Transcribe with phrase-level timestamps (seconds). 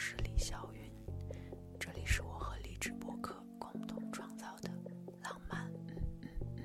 [0.00, 0.80] 是李霄云，
[1.76, 4.70] 这里是我和荔枝播客共同创造的
[5.24, 5.68] 浪漫。
[5.88, 6.62] 嗯嗯嗯。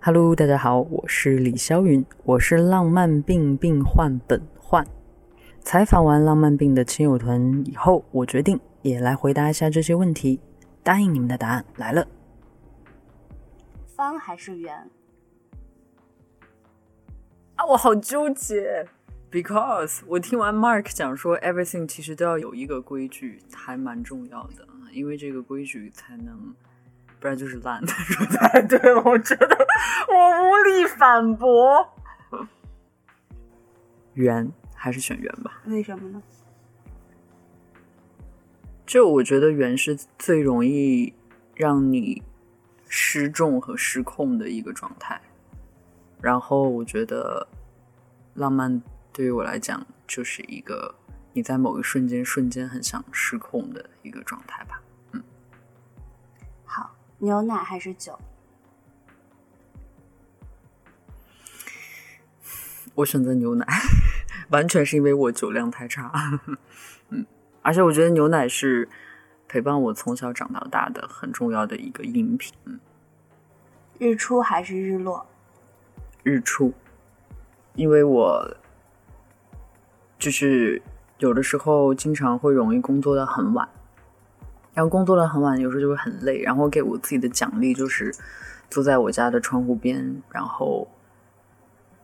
[0.00, 4.86] Hello，大家好，我是李霄云，我是浪漫病病患本患。
[5.60, 10.38] 采访完浪漫病的亲友团以后，我决定也来回答一下这些问题。
[10.84, 12.06] 答应你们的答案来了。
[13.88, 14.88] 方还是圆？
[17.66, 18.86] 啊，我好纠结
[19.30, 26.54] ，because 我听完 Mark 讲说，everything 其实都要有一个规矩，还蛮重要的，因为这个规矩才能，
[27.18, 27.84] 不然就是烂。
[27.84, 29.66] 说 太对了，我觉得
[30.08, 31.92] 我无力反驳。
[34.14, 35.60] 圆还是选圆吧？
[35.66, 36.22] 为什么呢？
[38.86, 41.12] 就我觉得圆是最容易
[41.56, 42.22] 让你
[42.88, 45.20] 失重和失控的一个状态。
[46.26, 47.46] 然后我觉得，
[48.34, 50.92] 浪漫对于我来讲就是一个
[51.32, 54.82] 你在某一瞬间瞬间很想失控的一个状态吧。
[55.12, 55.22] 嗯，
[56.64, 58.18] 好，牛奶还是酒？
[62.96, 63.64] 我选择牛奶，
[64.50, 66.40] 完全是因为我酒量太差。
[67.10, 67.24] 嗯，
[67.62, 68.88] 而且我觉得牛奶是
[69.46, 72.52] 陪伴我从小长到大的很重要的一个饮品。
[72.64, 72.80] 嗯，
[74.00, 75.24] 日出还是日落？
[76.26, 76.74] 日出，
[77.76, 78.56] 因为我
[80.18, 80.82] 就是
[81.18, 83.68] 有的时候经常会容易工作到很晚，
[84.74, 86.42] 然后工作到很晚，有时候就会很累。
[86.42, 88.12] 然后给我自己的奖励就是
[88.68, 90.88] 坐在我家的窗户边，然后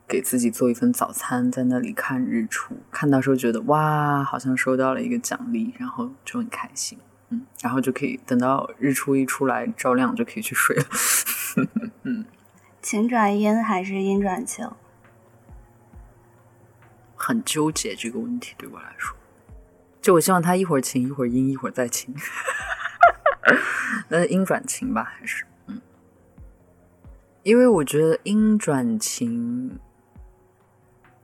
[0.06, 2.76] 给自己做一份早餐，在那里看日出。
[2.92, 6.96] 看到时候觉得哇，好像收到了一个奖励，然后就很开心。
[7.30, 10.84] 嗯，然后就可以等到日出一出来照亮，就可以去睡了。
[12.04, 12.24] 嗯。
[12.82, 14.68] 晴转阴还是阴转晴？
[17.14, 19.16] 很纠结这个问题对我来说，
[20.00, 22.12] 就我希望它一会儿晴一会儿阴一会儿再晴，
[24.10, 25.80] 那阴转晴吧，还是嗯，
[27.44, 29.78] 因为我觉得阴转晴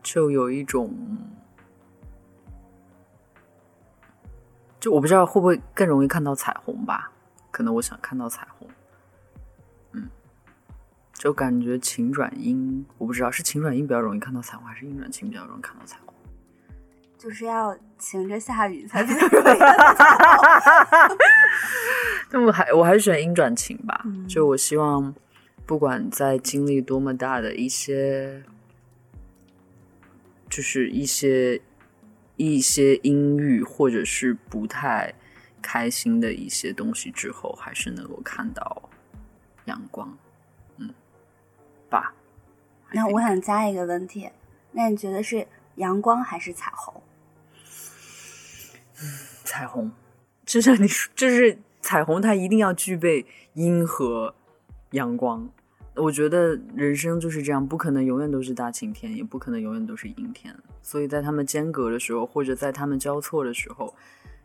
[0.00, 0.94] 就有一种，
[4.78, 7.10] 就我不知道会不会更容易看到彩虹吧？
[7.50, 8.68] 可能我想看到彩虹。
[11.18, 16.14] 就感觉晴转阴，我不知道是晴转阴比较容易看到彩虹，还是阴转晴比较容易看到彩虹。
[17.18, 19.58] 就是要晴着下雨才比较容易。
[22.30, 24.04] 那我还我还是选阴转晴吧。
[24.28, 25.12] 就我希望，
[25.66, 28.44] 不管在经历多么大的一些，
[30.48, 31.60] 就是一些
[32.36, 35.12] 一些阴郁或者是不太
[35.60, 38.88] 开心的一些东西之后，还是能够看到
[39.64, 40.16] 阳光。
[41.88, 42.14] 吧，
[42.92, 44.30] 那我想加一个问题，
[44.72, 47.02] 那你觉得是阳光还是彩虹？
[49.00, 49.06] 嗯
[49.44, 49.90] 彩虹，
[50.44, 54.34] 就像你说，就是彩虹，它一定要具备阴和
[54.90, 55.48] 阳光。
[55.94, 60.54] 我觉得人生就是这样，不可能永远都是大晴天，也不可能永远都是阴天。
[60.82, 63.94] 所以在他们间隔的时候，或者在他们交错的时候，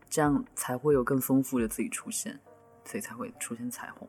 [0.09, 2.39] 这样才会有更丰富的自己出现，
[2.85, 4.07] 所以才会出现彩虹。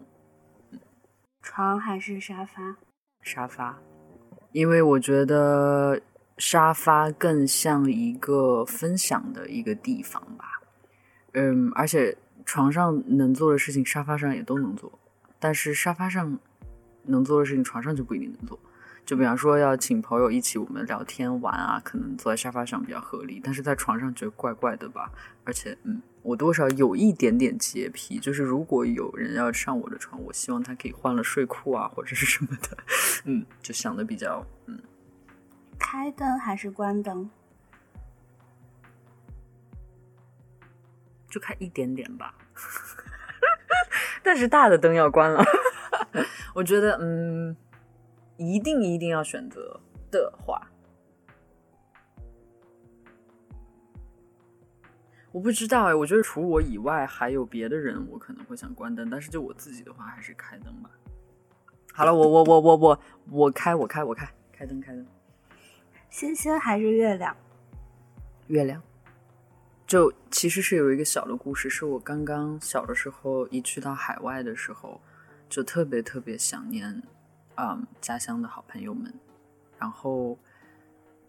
[1.43, 2.77] 床还是沙发？
[3.25, 3.77] 沙发，
[4.53, 6.01] 因为我觉得
[6.37, 10.61] 沙发更像一个分享的一个地方吧。
[11.33, 14.93] 嗯，而且床上能做的事情，沙发上也都能做，
[15.41, 16.39] 但是沙发上
[17.05, 18.61] 能做的事情，床上就不一定能做。
[19.05, 25.11] 就比方说要请朋友一起我们聊天玩啊，可能坐在沙发上比较合理，但是在床上觉得怪怪的吧。
[25.45, 32.79] 而且，嗯，我多少有一点点洁癖，就是如果有人要上我的床，我希望他可以换了睡裤啊，或者是什么的。
[33.27, 34.81] 嗯，就想的比较，嗯。
[35.79, 37.29] 开灯还是关灯？
[41.29, 42.35] 就开一点点吧，
[44.23, 45.45] 但是大的灯要关了。
[46.55, 47.55] 我觉得，嗯。
[48.37, 50.69] 一定一定要选择的话，
[55.31, 55.95] 我不知道哎。
[55.95, 60.91] 我觉得除我以外还有别的人，我可能会想关灯，但是就我自己的话，还是开灯吧。
[61.93, 63.01] 好了，我我我我我
[63.31, 65.07] 我开我开我开开灯开灯。
[66.11, 67.37] 星星还是月亮？
[68.49, 68.83] 月亮。
[69.87, 75.01] 就其实是有一个小的故事，是我刚刚小的时候一去到海外的时候，
[75.49, 77.03] 就特别特别想念。
[77.57, 79.13] 嗯，家乡的好朋友们，
[79.79, 80.39] 然后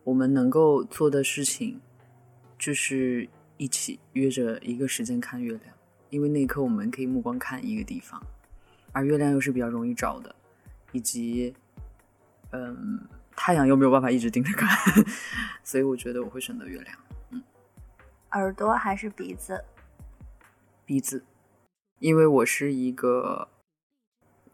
[0.03, 1.79] 我们能够做的事情
[2.57, 5.75] 就是一起约着一个时间看月亮，
[6.09, 8.21] 因为那一刻我们可以目光看一个地方，
[8.91, 10.35] 而月亮又是比较容易找的，
[10.91, 11.53] 以及
[12.51, 14.69] 嗯，太阳又没有办法一直盯着看，
[15.63, 16.97] 所以我觉得我会选择月亮。
[17.31, 17.43] 嗯，
[18.31, 19.63] 耳朵还是鼻子？
[20.85, 21.23] 鼻子，
[21.99, 23.47] 因为我是一个，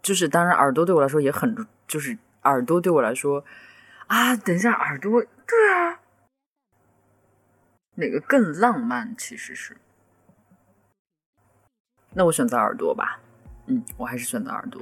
[0.01, 3.43] 就是当然耳朵对我来说也很，就是耳朵对我来说
[4.07, 5.99] 啊，等一下耳朵，对啊，
[7.95, 9.15] 哪个更浪漫？
[9.17, 9.77] 其实是，
[12.13, 13.19] 那我选择耳朵吧。
[13.67, 14.81] 嗯，我还是选择耳朵。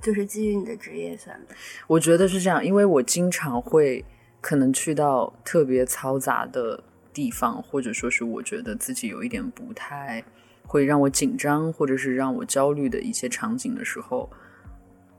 [0.00, 1.54] 就是基于你的职业选择，
[1.86, 4.04] 我觉得是这样，因为我经常会
[4.40, 10.22] 可能去到特别嘈杂的地方，或者说是我觉得自己有一点不太
[10.68, 14.30] 会让我紧张，或者是让我焦虑的一些场景的时候，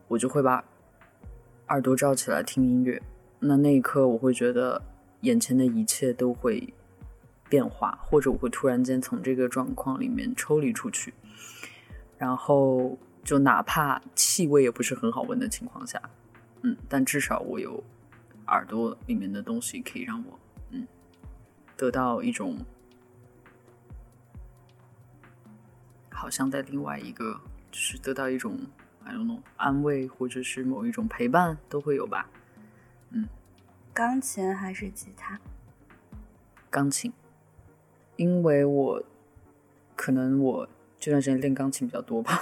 [0.08, 0.64] 我就会把
[1.70, 3.02] 耳朵罩起来听音乐。
[3.40, 4.82] 那那一刻，我会觉得
[5.22, 6.72] 眼前的一切都会
[7.50, 11.14] 变化，或者我会突然间从这个状况里面抽离出去，
[12.18, 12.98] 然后。
[13.22, 16.02] 就哪怕气味也不是很好闻的情况下，
[16.62, 17.84] 嗯，但至少我有
[18.48, 20.40] 耳朵里面的东西可以让我，
[20.72, 20.88] 嗯，
[21.76, 22.58] 得到一种
[26.20, 27.40] 好像在另外一个，
[27.72, 28.58] 就是得到一种
[29.06, 32.30] I don't know 安慰或者是某一种陪伴都会有吧，
[33.12, 33.26] 嗯。
[33.94, 35.40] 钢琴还是吉他？
[36.70, 37.14] 钢琴，
[38.18, 39.04] 因为我
[39.96, 40.68] 可能我。
[41.02, 42.38] 这段时间练钢琴比较多吧，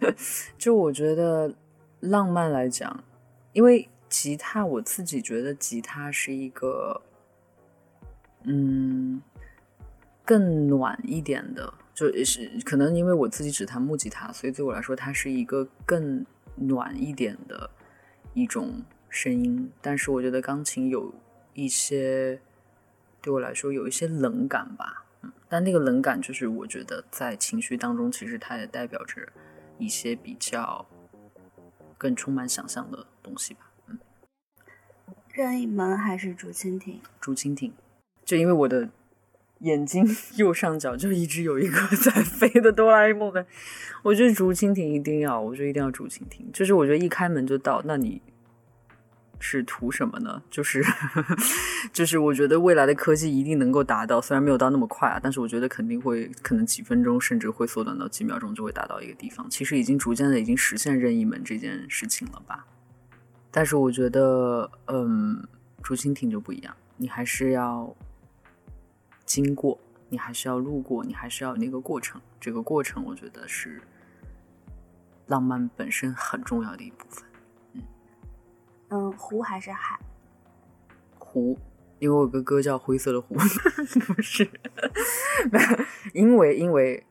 [0.56, 1.54] 就我觉得
[2.00, 3.04] 浪漫来讲，
[3.52, 7.02] 因为吉他我自己觉得吉他是一个，
[8.44, 9.20] 嗯，
[10.24, 11.74] 更暖一点的，
[12.08, 16.24] 就是可能因为我自己只弹木吉他，所以对我来说它是一个更
[16.54, 17.68] 暖一点的
[18.32, 19.70] 一种声音。
[19.82, 21.12] 但是我觉得钢琴有
[21.52, 22.40] 一些
[23.20, 25.04] 对我来说有一些冷感吧。
[25.22, 29.28] 嗯但那个冷感，就是我觉得在情绪当中，其实它也代表着
[29.78, 30.86] 一些比较
[31.98, 33.68] 更充满想象的东西吧。
[33.88, 33.98] 嗯，
[35.32, 37.00] 任意门还是竹蜻蜓？
[37.20, 37.72] 竹蜻蜓，
[38.24, 38.88] 就因为我的
[39.60, 43.46] 眼睛 右上角就一直有一个 在飞的哆啦 A 梦的，
[44.02, 46.46] 我觉得竹蜻蜓一定要，我觉得一定要竹蜻蜓。
[46.52, 48.20] 就是我觉得一开门就到，那你。
[49.42, 50.42] 是图什么呢？
[50.50, 50.84] 就是，
[51.94, 59.48] 就是我觉得未来的科技一定能够达到，虽然没有到那么快啊，但是我觉得肯定会，可能几分钟甚至会缩短到几秒钟就会达到一个地方。
[59.48, 62.66] 其实已经逐渐的已经实现任意门这件事情了吧？
[63.50, 65.42] 但是我觉得，嗯，
[65.82, 67.96] 竹蜻蜓就不一样，你还是要
[69.30, 69.78] 经过，
[70.08, 72.20] 你还是要路过，你还是要那个过程。
[72.40, 73.80] 这个过程，我觉得是
[75.28, 77.24] 浪漫本身很重要的一部分。
[78.88, 80.00] 嗯，湖还是海？
[81.16, 81.56] 湖，
[82.00, 83.36] 因为我有个歌叫《灰色的湖》，
[84.12, 84.50] 不 是，
[86.12, 87.06] 因为因为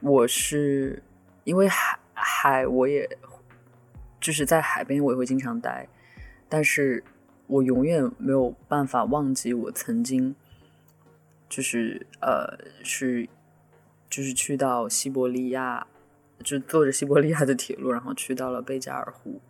[0.00, 1.02] 我是
[1.44, 3.08] 因为海海，我也
[4.20, 5.88] 就是在海边，我也会经常待，
[6.50, 7.02] 但是
[7.46, 10.36] 我永远没有办法忘记我曾经
[11.54, 13.28] 就是呃是
[14.10, 15.86] 就是去到西伯利亚，
[16.42, 19.40] 就坐着西伯利亚的铁路，然后去到了贝加尔湖。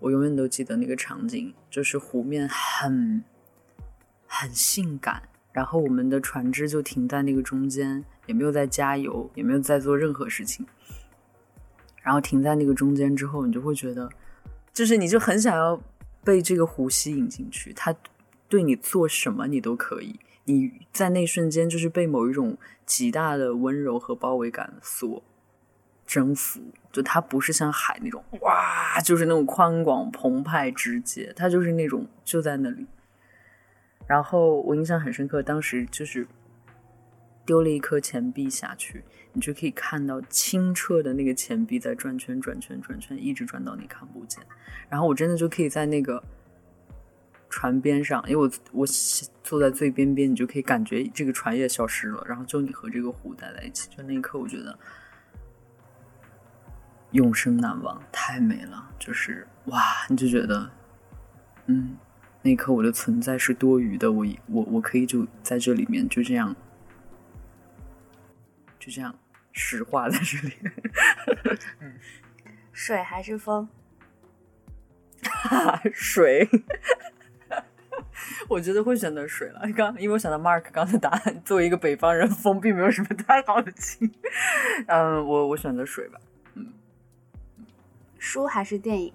[0.00, 3.22] 我永远都记得那个场景，就是湖面很
[4.26, 10.66] 很性感，然后我们的船只就停在那个中间，也没有在加油，也没有在做任何事情，
[12.02, 14.10] 然后停在那个中间之后，你就会觉得，
[14.72, 15.80] 就是你就很想要
[16.24, 17.94] 被这个湖吸引进去，它
[18.48, 20.18] 对你做什么你都可以，
[20.52, 25.22] 你在那瞬间就是被某一种极大的温柔和包围感所。
[26.06, 32.86] 征服，就它不是像海那种哇，就是那种宽广澎湃直接，它就是那种就在那里。
[34.06, 36.26] 然后我印象很深刻，当时就是
[37.44, 44.42] 丢了一颗钱币下去，你就可以看到清澈的那个钱币在转圈转圈转圈，一直转到你看不见。
[44.88, 46.24] 然后我真的就可以在那个
[47.58, 48.86] 船边上，因为我我
[49.42, 53.88] 坐在最边边，你就可以感觉这个船也消失了，然后就你和这个湖待在一起。
[53.90, 54.78] 就那一刻，我觉得。
[57.10, 60.70] 永生难忘，太美了，就是哇，你就觉得，
[61.66, 61.96] 嗯，
[62.42, 66.54] 那一刻我的存在是多余的，我我我可以就在这里面就这样，
[68.78, 69.18] 就这样
[69.50, 70.54] 石化在这里。
[72.72, 73.68] 水还是风？
[75.92, 76.48] 水，
[78.48, 79.60] 我觉得会选择水了。
[79.76, 84.10] 刚因为我想到 Mark 刚才答案，作为一个北方人，风并没有什么太好的情。
[84.86, 86.20] 嗯，我我选择水吧。
[86.54, 86.72] 嗯
[88.18, 89.12] 书还是电影？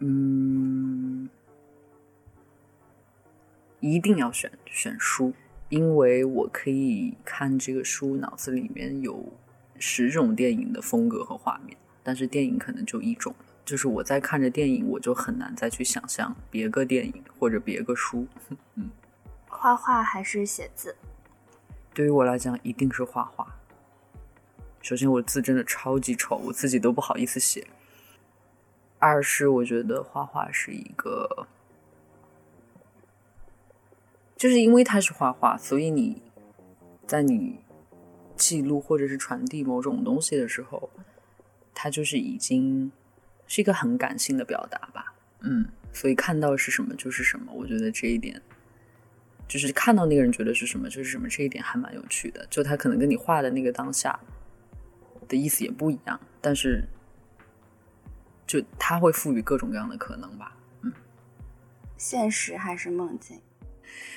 [0.00, 1.28] 嗯，
[3.80, 5.32] 一定要选选书，
[5.68, 9.32] 因为我可以看这个书，脑子里面有
[9.78, 13.34] 十种电影的风格和画面，但是电影可能就一种，
[13.68, 18.26] 就是我在看着电影，我就很难再去想象别个电影或者别个书。
[18.76, 18.88] 嗯，
[19.46, 20.96] 画画还是写字？
[21.92, 23.56] 对于我来讲，一定是画画。
[24.80, 27.66] 首先，我字真的超级丑，我自己都不好意思写。
[28.98, 31.46] 二是，我觉得画画是一个，
[34.34, 36.22] 就是因为它是画画，所以你
[37.06, 37.58] 在你
[38.34, 40.88] 记录或者是传递某种东西的时候，
[41.74, 42.90] 它就是已经
[43.48, 45.12] 是一个很感性的表达吧。
[45.40, 47.52] 嗯，所以看到是什么就是什么。
[47.52, 48.40] 我觉得这一点，
[49.48, 52.46] 就是看到那个人觉得是什么就是什么，这一点还蛮有趣的。
[52.48, 54.20] 就他可能跟你画的那个当下
[55.26, 56.84] 的意思也不一样，但是。
[58.46, 60.90] 就他会赋予各种各样的可能吧，嗯，
[61.98, 63.38] 现实还是梦境？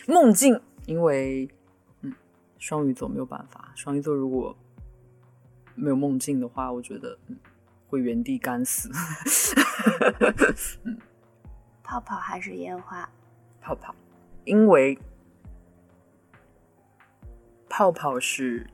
[0.08, 1.50] 梦境，因为，
[2.00, 2.14] 嗯，
[2.58, 4.58] 双鱼座没有办法，双鱼座如果
[5.76, 7.36] 没有梦境的话，我觉得嗯
[7.92, 8.90] 会原地干死。
[10.86, 10.98] 嗯，
[11.84, 13.08] 泡泡还是烟花？
[13.62, 13.94] 泡泡，
[14.46, 14.98] 因为
[17.70, 18.66] 泡泡是，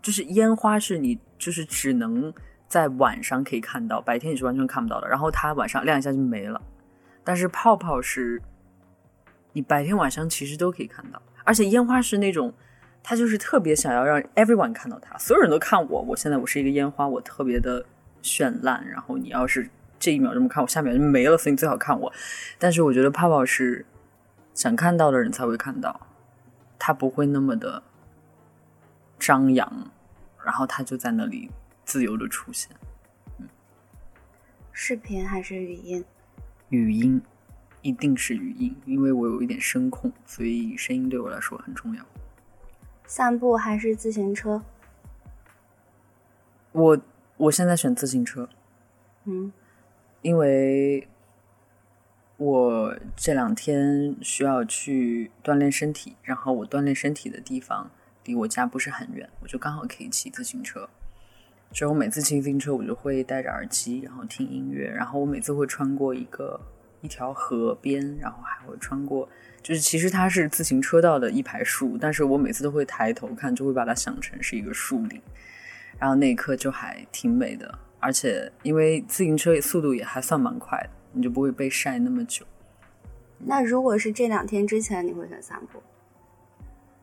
[0.00, 2.32] 就是烟花是你就是只能。
[2.68, 5.06] 在晚上可以看到，白天你是完全看不到的。
[5.06, 6.58] 然后它晚上亮一下就没了。
[7.22, 8.40] 但是泡泡是，
[9.52, 11.20] 你白天晚上其实都可以看到。
[11.44, 12.50] 而且烟花是那种，
[13.02, 16.02] 它就是特别想要让 everyone 看到他，所有人都看我。
[16.02, 17.84] 我现在我是一个烟花，我特别的
[18.22, 18.86] 绚烂。
[18.88, 19.68] 然后你要是
[19.98, 22.12] 这一秒这么看我，下秒就没了，所以你最好看我。
[22.58, 23.84] 但是我觉得泡泡是
[24.54, 26.06] 想看到的人才会看到，
[26.78, 27.82] 他不会那么的
[29.18, 29.90] 张扬，
[30.44, 31.50] 然后他就在那里。
[31.84, 32.70] 自由的出现，
[33.38, 33.48] 嗯，
[34.70, 36.04] 视频还是语音？
[36.68, 37.20] 语音，
[37.82, 42.06] 一定是语音，因为我有一点声控，所以声音对我来说很重要。
[43.06, 44.62] 散步还是自行车？
[46.72, 46.98] 我
[47.36, 48.48] 我现在选自行车，
[49.24, 49.52] 嗯，
[50.22, 51.06] 因为
[52.38, 57.90] 我这两天需要去锻炼身体，然后我锻炼身体的地方
[58.24, 60.88] 离我家不是很远，我就刚好可以骑自行车。
[61.72, 64.88] 之后每次骑自行车，我就会戴着耳机，然后听音乐。
[64.88, 66.60] 然后我每次会穿过一个
[67.02, 69.28] 一条河边，然后还会穿过，
[69.62, 75.20] 就是其实它是自行车道的一排树，但是我每次都会抬头看，就会把它想成是一个树林。
[75.98, 82.46] 然后那一刻就还挺美的，而且因为自行车速度也还算蛮快的，你就不会被晒那么久。
[83.38, 85.82] 那如果是这两天之前，你会选散步？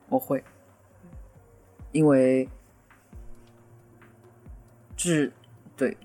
[0.07, 0.43] 我会，
[1.91, 2.49] 因为。
[5.01, 5.31] 是，
[5.77, 5.95] 对，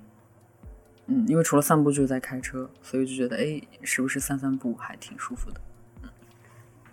[1.07, 5.61] 嗯，因为除了散步就是在开车，所以就觉得哎，时不时散散步还挺舒服的。
[6.03, 6.09] 嗯，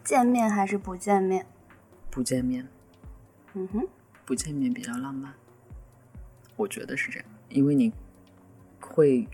[0.03, 1.45] 见面还是不见面？
[2.09, 2.67] 不见面。
[3.53, 3.87] 嗯哼，
[4.25, 5.33] 不见面比较浪漫，
[6.55, 7.93] 我觉得是这样，因为你
[8.79, 9.27] 会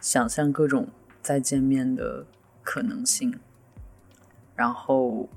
[0.00, 0.88] 想象各种
[1.22, 2.26] 再见面的
[2.62, 3.38] 可能性，
[4.54, 5.28] 然后，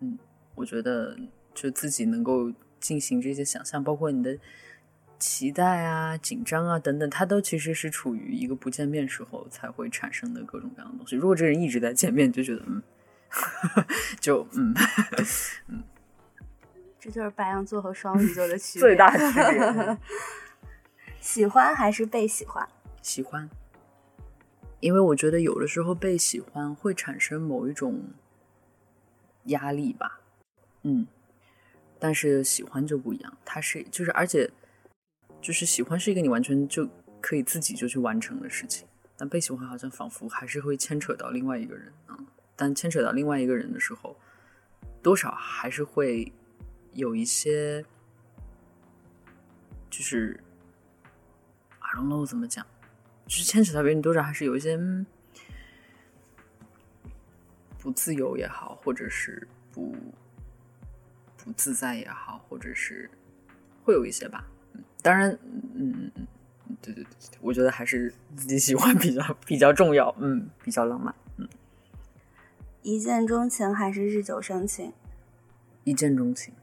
[0.00, 0.18] 嗯，
[0.54, 1.16] 我觉得
[1.54, 2.52] 就自己能够。
[2.78, 4.38] 进行这些想象，包括你的
[5.18, 11.16] 期待啊、紧张啊等等，它都其实是处于一个不见面时候才会产生的各种各样的东西。
[11.16, 12.82] 如果这人一直在见面，就觉得嗯，
[14.20, 14.74] 就嗯
[15.68, 15.82] 嗯，
[16.98, 19.98] 这就是白羊座和双鱼座的区 别，最大区别。
[21.20, 22.68] 喜欢还是被喜欢？
[23.02, 23.48] 喜欢，
[24.80, 28.02] 因为我觉得有的时候被喜欢会产生某一种
[29.44, 30.20] 压力吧。
[30.82, 31.06] 嗯。
[31.98, 34.50] 但是喜欢就不一样，它是就是，而且
[35.40, 36.88] 就是喜欢是一个你完全就
[37.20, 42.18] 可以自己就去完成的事情，但被喜欢好像仿佛还是会牵扯到另外一个人啊。
[42.54, 44.16] 但牵扯到另外一个人的时候，
[45.02, 46.32] 多少还是会
[46.92, 47.84] 有一些，
[49.90, 50.40] 就是
[51.80, 52.66] I don't know 怎么讲，
[53.26, 54.78] 就是牵扯到别人多少还是有一些
[57.78, 59.94] 不自由也好，或者是不。
[61.38, 63.08] 不自在也好，或者是
[63.84, 64.44] 会有一些吧。
[65.02, 65.30] 当然，
[65.74, 71.48] 嗯嗯嗯，对对对，我觉得还是自己喜欢 比较比较重要，嗯，比较浪漫，嗯。
[72.82, 74.92] 一见钟情还是日久生情？
[75.84, 76.54] 一见钟情。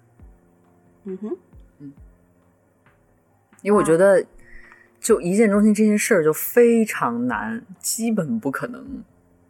[1.05, 1.37] 嗯哼，
[1.79, 1.93] 嗯，
[3.61, 4.25] 因为我觉得，
[4.99, 9.03] 就一见钟情这件事儿就非常难，基本不可能。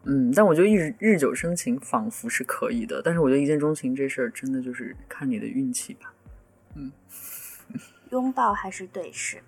[0.06, 6.12] 嗯，但我觉得日日久生情仿佛是可以的，但是我觉得一见钟情这事儿真的就是看你的运气吧。
[6.74, 6.90] 嗯，
[8.14, 9.42] 拥抱还是对视？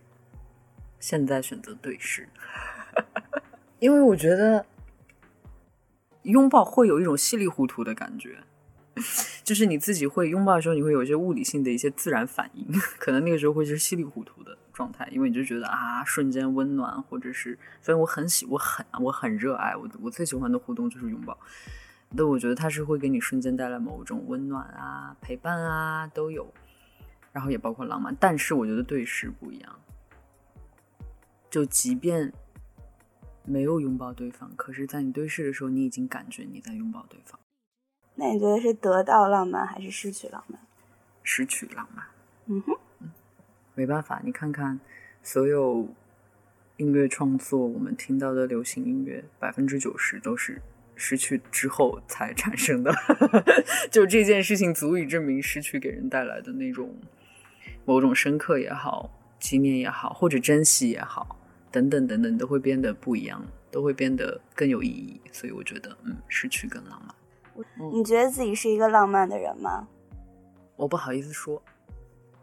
[0.98, 2.28] 现在选择对视，
[3.78, 4.66] 因为我觉得
[6.22, 8.42] 拥抱会有一种稀里糊涂的感觉，
[9.44, 12.66] 就是你自己会拥抱的时候，你会有一些物理性的一些自然反应，
[12.98, 21.38] 可能那个时候会是稀里糊涂的状态，因为你就觉得啊，瞬间温暖，或者是，所以我很喜，我很我很热爱我我最喜欢的互动就是拥抱，
[22.16, 26.52] 但我觉得它是会给你瞬间带来某种温暖啊、陪伴啊都有，
[27.36, 29.78] 然后也包括浪漫，但是我觉得对视不一样，
[31.50, 32.32] 就即便。
[33.48, 37.38] 没有拥抱对方，可是，在你对视的时候，你已经感觉你在拥抱对方。
[38.16, 40.60] 那你觉得是得到浪漫还是失去浪漫？
[41.22, 42.04] 失去浪漫。
[42.46, 42.76] 嗯哼，
[43.76, 44.80] 没办法，你看看
[45.22, 45.86] 所有
[46.76, 50.60] 音乐创作，我们听到的流行音乐，百分之九十都是
[50.96, 52.92] 失去之后才产生的。
[53.92, 56.96] 就这件事情足以证明失去给人带来的那种
[57.86, 61.38] 某种深刻也好、纪念也好，或者珍惜也好。
[61.72, 65.20] 等等等等都会变得不一样，都会变得更有意义。
[65.32, 67.14] 所以我觉得，嗯，失去更浪漫。
[67.92, 69.88] 你觉得自己是一个浪漫的人吗？
[70.76, 71.62] 我不好意思说，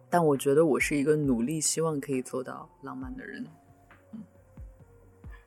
[0.10, 3.46] 但我觉得我是一个努力希望可以做到浪漫的人。
[4.12, 4.24] 嗯，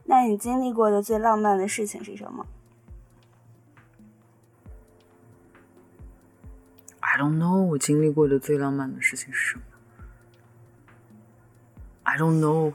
[0.05, 2.47] 那你经历过的最浪漫的事情是什么
[7.01, 9.63] ？I don't know，我经历过的最浪漫的事情是什么
[12.17, 12.73] ？I don't know。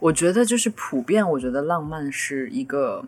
[0.00, 3.06] 我觉得就是普遍，我觉得浪漫是一个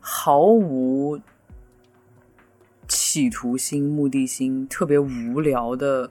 [0.00, 1.20] 毫无
[2.88, 6.10] 企图心、目的心、特别无聊的，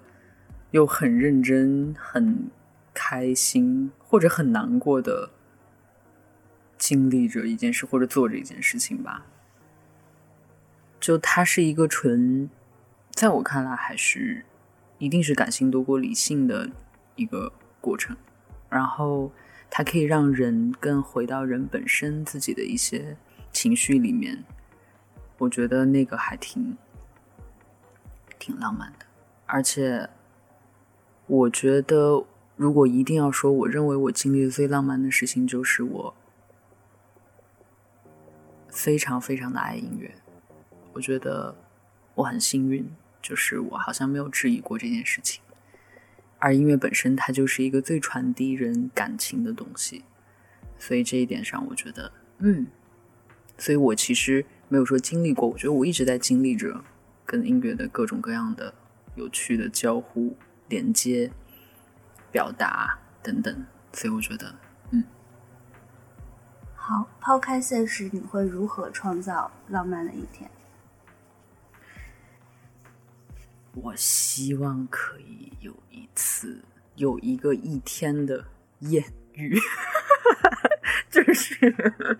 [0.69, 2.49] 又很认真、很
[2.93, 5.31] 开心或者很难过的
[6.77, 9.25] 经历着一件事或者做着一件事情吧。
[10.99, 12.47] 就它是一个纯，
[13.09, 14.45] 在我看来还是
[15.01, 16.69] 一定是感性多过理性的
[17.17, 17.51] 一个。
[17.83, 18.15] 过程，
[18.69, 19.31] 然后
[19.67, 23.17] 它可以让人更回到人本身自己的一些
[23.51, 24.43] 情绪里面，
[25.39, 26.77] 我觉得那个还挺
[28.37, 29.05] 挺浪漫的。
[29.47, 30.07] 而且，
[31.25, 32.23] 我觉得
[32.55, 36.13] 如果一定要说，我认为我经历的最浪漫的事情，就是我
[38.69, 40.13] 非常非常的爱音乐。
[40.93, 41.55] 我觉得
[42.13, 42.87] 我很幸运，
[43.21, 45.41] 就是我好像没有质疑过这件事情。
[46.39, 50.03] 而音乐本身，它就是一个最传递人感情的东西，
[50.79, 52.65] 所以这一点上，我觉得，嗯，
[53.59, 56.83] 所以我其实没有说经历过，我觉得我一直在经历着
[57.27, 58.73] 跟音乐的各种各样的
[59.13, 60.35] 有趣的交互、
[60.67, 61.31] 连接、
[62.31, 64.55] 表达等等，所以我觉得，
[64.89, 65.03] 嗯，
[66.73, 70.49] 好，抛开现实，你会如何创造浪漫的一天？
[73.73, 76.61] 我希望可以有一次，
[76.95, 78.45] 有一个一天的
[78.79, 79.03] 艳
[79.33, 79.57] 遇，
[81.09, 81.73] 就是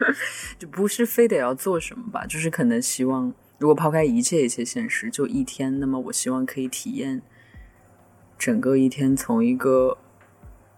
[0.58, 7.22] 就不是非得要做什么吧，就是可能希望，如果抛开一切一切现实，就一天，那么我希望可以体验
[8.38, 9.98] 整个一天，从一个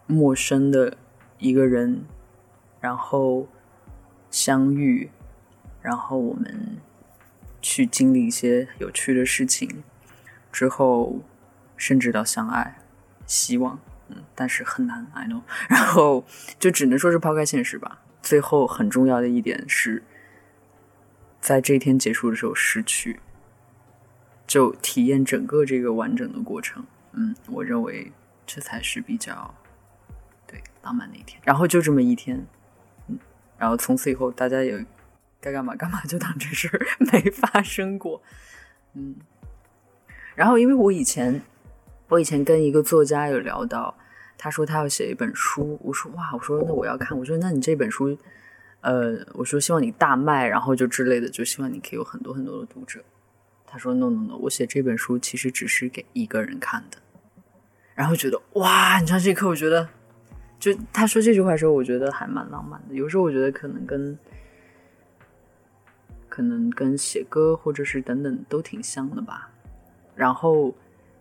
[0.08, 0.98] 陌生的
[1.38, 2.04] 一个人，
[2.82, 3.48] 然后
[4.32, 5.12] 相遇，
[5.84, 6.78] 然后我们
[7.62, 9.84] 去经历一些有趣的事情。
[10.54, 11.20] 之后，
[11.76, 12.78] 甚至到相爱，
[13.26, 15.42] 希望，嗯，但是很难，I know。
[15.68, 16.24] 然后
[16.60, 18.00] 就只能说是抛开现实吧。
[18.22, 20.04] 最后很重要的一点是，
[21.42, 23.20] 在这一天结束的时候失去，
[24.46, 26.86] 就体验整个这个完整的过程。
[27.14, 28.12] 嗯，我认为
[28.46, 29.54] 这才是比较
[30.46, 31.42] 对浪漫的一天。
[31.44, 32.46] 然后就这么一天，
[33.08, 33.18] 嗯，
[33.58, 34.86] 然后从此以后大家也
[35.42, 36.80] 该干嘛干嘛，就当这事儿
[37.12, 38.22] 没发生过，
[38.94, 39.16] 嗯。
[40.36, 41.42] 然后，因为我以前，
[42.10, 43.96] 我以前跟一个作家有聊到，
[44.38, 48.18] 他说他要写一本书，我说哇，我说那我要看，我说那你这本书，
[48.82, 53.04] 呃，我说希望你大卖，然后就之类的，就希望你可以有很多很多的读者。
[53.66, 56.98] 他说 no no no，我写这本书其实只是给一个人看的。
[57.96, 59.88] 然后觉得哇，你知道这一刻，我觉得，
[60.60, 62.96] 就他说这句话的时候，我觉得还蛮浪漫的。
[62.96, 64.18] 有时候我觉得可能跟，
[66.28, 69.52] 可能跟写歌或者是等等都挺像的吧。
[70.16, 70.74] 然后，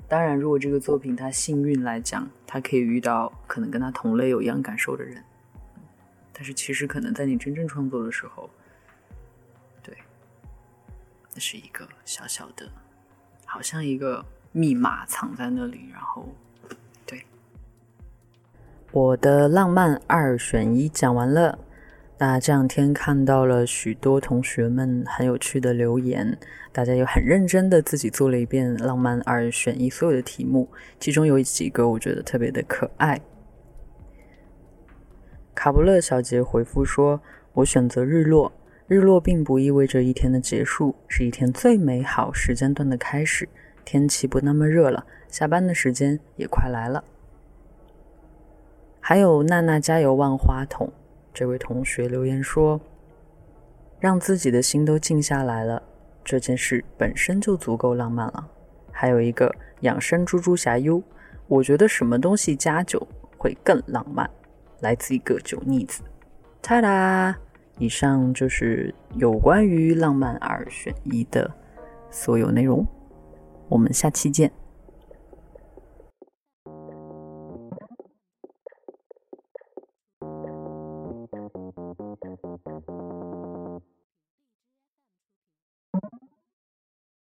[0.08, 5.22] 当然，如果这个作品他幸运来讲，他可以遇到可能跟他同类有一样感受的人。
[6.32, 8.50] 但是，其实可能在你真正创作的时候，
[9.82, 9.96] 对，
[11.34, 12.68] 那是一个小小的，
[13.46, 15.88] 好像一个密码藏在那里。
[15.92, 16.28] 然后，
[17.06, 17.24] 对，
[18.90, 21.58] 我的浪漫二选一讲完了。
[22.24, 26.38] 那这两天看到了许多同学们很有趣的留言，
[26.70, 30.68] 大家又很认真的自己做了一遍浪漫二选一所有的题目，
[31.00, 33.20] 其中有几个我觉得特别的可爱。
[35.52, 37.20] 卡布勒小姐回复说
[37.54, 38.52] ：“我选择日落，
[38.86, 43.48] 日落并不意味着一天的结束，是一天最美好时间段的开始。
[43.84, 47.02] 天气不那么热了，下班的时间也快来了。
[49.00, 50.92] 还有娜娜加油万花筒
[51.34, 52.80] 这位同学留言说
[53.98, 55.82] ：“让自己的心都静下来了，
[56.24, 58.48] 这件事本身就足够浪漫了。”
[58.92, 61.02] 还有一个养生猪猪侠 U，
[61.48, 63.06] 我觉得什么东西加酒
[63.38, 64.28] 会更浪漫？
[64.80, 66.02] 来自一个酒腻子。
[66.62, 67.36] ta 啦！
[67.78, 71.50] 以上就是有关于浪漫二选一的
[72.10, 72.86] 所有内容，
[73.68, 74.52] 我们下期见。